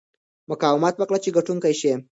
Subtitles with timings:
[0.49, 1.93] مقاومت وکړه چې ګټونکی شې.